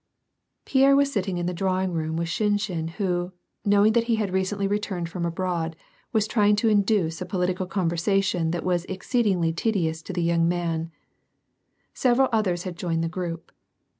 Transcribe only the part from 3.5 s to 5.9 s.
knowing that he had recently returned from abroad,